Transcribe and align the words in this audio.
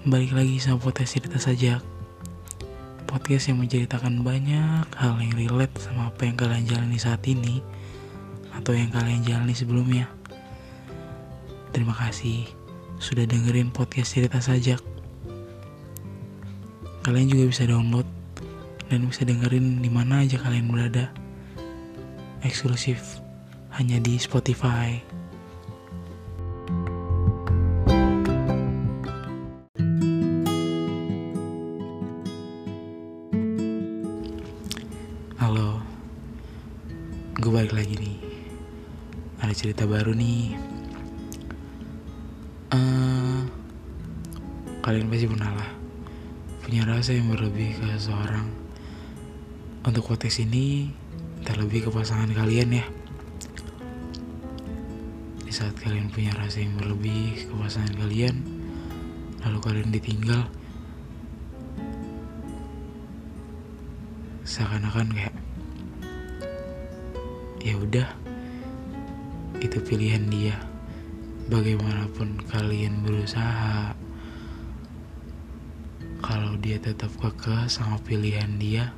Balik 0.00 0.32
lagi 0.32 0.56
sama 0.56 0.80
podcast 0.80 1.12
cerita 1.12 1.36
saja 1.36 1.76
Podcast 3.04 3.52
yang 3.52 3.60
menceritakan 3.60 4.24
banyak 4.24 4.88
hal 4.96 5.20
yang 5.20 5.36
relate 5.36 5.76
sama 5.76 6.08
apa 6.08 6.24
yang 6.24 6.40
kalian 6.40 6.64
jalani 6.64 6.96
saat 6.96 7.20
ini 7.28 7.60
Atau 8.56 8.72
yang 8.72 8.88
kalian 8.88 9.20
jalani 9.20 9.52
sebelumnya. 9.52 10.08
Terima 11.76 11.92
kasih 11.92 12.48
sudah 12.96 13.28
dengerin 13.28 13.76
podcast 13.76 14.16
cerita 14.16 14.40
saja 14.40 14.80
Kalian 17.04 17.28
juga 17.28 17.52
bisa 17.52 17.68
download 17.68 18.08
dan 18.88 19.04
bisa 19.04 19.28
dengerin 19.28 19.84
di 19.84 19.92
mana 19.92 20.24
aja 20.24 20.40
kalian 20.40 20.72
berada. 20.72 21.12
Eksklusif 22.40 23.20
hanya 23.76 24.00
di 24.00 24.16
Spotify. 24.16 25.09
Gue 37.40 37.48
balik 37.48 37.72
lagi 37.72 37.96
nih. 37.96 38.20
Ada 39.40 39.56
cerita 39.56 39.88
baru 39.88 40.12
nih. 40.12 40.52
Eh, 42.76 43.40
kalian 44.84 45.08
pasti 45.08 45.24
pernah 45.24 45.48
lah 45.56 45.70
punya 46.60 46.84
rasa 46.84 47.16
yang 47.16 47.32
berlebih 47.32 47.80
ke 47.80 47.96
seseorang. 47.96 48.44
Untuk 49.88 50.04
konteks 50.04 50.44
ini, 50.44 50.92
terlebih 51.40 51.88
ke 51.88 51.90
pasangan 51.90 52.28
kalian 52.28 52.76
ya. 52.76 52.84
Di 55.40 55.48
saat 55.48 55.72
kalian 55.80 56.12
punya 56.12 56.36
rasa 56.36 56.60
yang 56.60 56.76
berlebih 56.76 57.48
ke 57.48 57.52
pasangan 57.56 57.96
kalian, 57.96 58.44
lalu 59.40 59.58
kalian 59.64 59.88
ditinggal, 59.88 60.44
seakan-akan 64.44 65.08
kayak 65.16 65.34
ya 67.60 67.76
udah 67.76 68.08
itu 69.60 69.78
pilihan 69.84 70.24
dia. 70.32 70.56
Bagaimanapun 71.50 72.46
kalian 72.46 73.02
berusaha 73.02 73.92
kalau 76.22 76.54
dia 76.62 76.78
tetap 76.78 77.10
kekeh 77.18 77.66
sama 77.66 77.98
pilihan 78.06 78.54
dia 78.60 78.94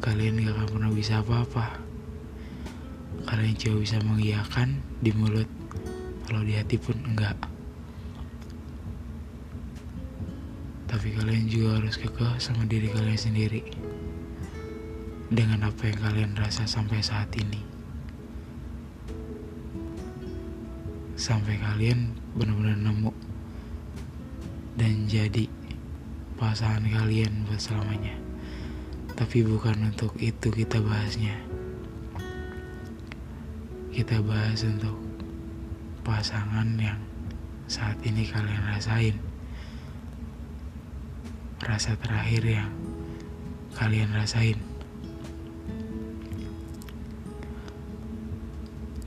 kalian 0.00 0.40
gak 0.40 0.56
akan 0.56 0.68
pernah 0.72 0.90
bisa 0.94 1.20
apa-apa. 1.20 1.76
Kalian 3.28 3.56
cuma 3.60 3.76
bisa 3.84 4.00
mengiyakan 4.00 4.80
di 5.04 5.12
mulut 5.12 5.50
kalau 6.24 6.40
di 6.46 6.56
hati 6.56 6.80
pun 6.80 6.96
enggak. 7.04 7.36
Tapi 10.88 11.08
kalian 11.18 11.46
juga 11.50 11.82
harus 11.82 12.00
kekeh 12.00 12.40
sama 12.40 12.64
diri 12.64 12.88
kalian 12.88 13.20
sendiri 13.20 13.62
dengan 15.30 15.62
apa 15.62 15.86
yang 15.86 15.98
kalian 16.02 16.32
rasa 16.34 16.66
sampai 16.66 16.98
saat 16.98 17.30
ini. 17.38 17.62
Sampai 21.14 21.54
kalian 21.62 22.18
benar-benar 22.34 22.74
nemu 22.82 23.14
dan 24.74 25.06
jadi 25.06 25.46
pasangan 26.34 26.82
kalian 26.82 27.46
buat 27.46 27.62
selamanya. 27.62 28.18
Tapi 29.14 29.46
bukan 29.46 29.94
untuk 29.94 30.18
itu 30.18 30.50
kita 30.50 30.82
bahasnya. 30.82 31.38
Kita 33.94 34.18
bahas 34.24 34.66
untuk 34.66 34.96
pasangan 36.02 36.74
yang 36.80 36.98
saat 37.70 38.00
ini 38.02 38.26
kalian 38.26 38.66
rasain. 38.66 39.14
Rasa 41.60 41.94
terakhir 42.00 42.42
yang 42.48 42.72
kalian 43.76 44.10
rasain. 44.16 44.69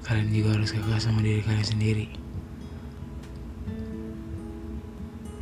Kalian 0.03 0.35
juga 0.35 0.59
harus 0.59 0.75
kekeh 0.75 0.99
sama 0.99 1.23
diri 1.23 1.39
kalian 1.39 1.63
sendiri. 1.63 2.07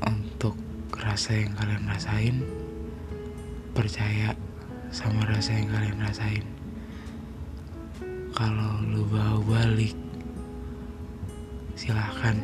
Untuk 0.05 0.53
rasa 0.93 1.33
yang 1.33 1.57
kalian 1.57 1.89
rasain 1.89 2.35
percaya 3.73 4.37
sama 4.93 5.25
rasa 5.25 5.57
yang 5.57 5.69
kalian 5.73 5.97
rasain. 5.97 6.45
Kalau 8.37 8.85
lu 8.85 9.01
bawa 9.09 9.41
balik 9.41 9.97
silahkan. 11.73 12.37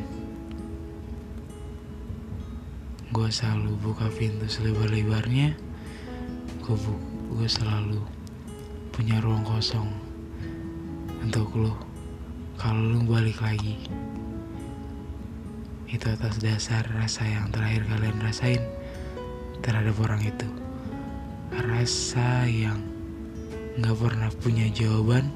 Gue 3.14 3.30
selalu 3.30 3.78
buka 3.78 4.10
pintu 4.10 4.50
selebar-lebarnya. 4.50 5.54
Gue, 6.66 6.76
gue 7.30 7.48
selalu 7.48 8.02
punya 8.90 9.22
ruang 9.22 9.46
kosong 9.46 9.88
untuk 11.22 11.54
lu 11.54 11.72
kalau 12.58 12.82
lu 12.82 13.06
balik 13.06 13.38
lagi 13.38 13.78
itu 15.86 16.04
atas 16.10 16.42
dasar 16.42 16.82
rasa 16.90 17.22
yang 17.22 17.48
terakhir 17.54 17.86
kalian 17.86 18.18
rasain 18.18 18.60
terhadap 19.62 19.94
orang 20.02 20.20
itu. 20.26 20.48
Rasa 21.54 22.44
yang 22.50 22.82
nggak 23.78 23.94
pernah 23.96 24.28
punya 24.42 24.66
jawaban 24.74 25.30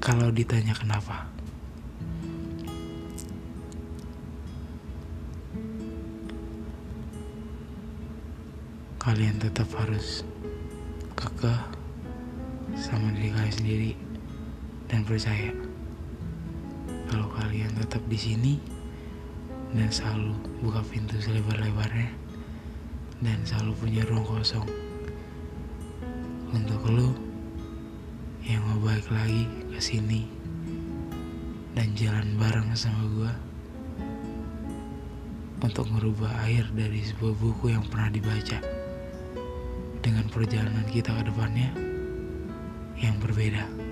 kalau 0.00 0.32
ditanya 0.32 0.72
kenapa. 0.72 1.28
Kalian 8.98 9.36
tetap 9.36 9.68
harus 9.76 10.24
kekeh 11.12 11.60
sama 12.72 13.12
diri 13.14 13.30
kalian 13.30 13.54
sendiri 13.54 13.92
dan 14.88 15.04
percaya 15.04 15.71
kalau 17.12 17.28
kalian 17.28 17.68
tetap 17.76 18.00
di 18.08 18.16
sini 18.16 18.56
dan 19.76 19.92
selalu 19.92 20.32
buka 20.64 20.80
pintu 20.88 21.20
selebar-lebarnya 21.20 22.08
dan 23.20 23.36
selalu 23.44 23.76
punya 23.84 24.00
ruang 24.08 24.24
kosong 24.24 24.64
untuk 26.56 26.80
lo 26.88 27.12
yang 28.48 28.64
mau 28.64 28.80
balik 28.88 29.04
lagi 29.12 29.44
ke 29.44 29.76
sini 29.76 30.24
dan 31.76 31.92
jalan 31.92 32.32
bareng 32.40 32.72
sama 32.72 33.04
gue 33.04 33.32
untuk 35.68 35.92
merubah 35.92 36.32
air 36.48 36.64
dari 36.72 37.04
sebuah 37.04 37.36
buku 37.36 37.76
yang 37.76 37.84
pernah 37.92 38.08
dibaca 38.08 38.56
dengan 40.00 40.24
perjalanan 40.32 40.88
kita 40.88 41.12
ke 41.12 41.28
depannya 41.28 41.76
yang 43.04 43.20
berbeda. 43.20 43.91